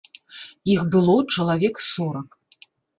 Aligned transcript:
Іх 0.77 0.81
было 0.97 1.15
чалавек 1.37 1.75
сорак. 1.93 2.29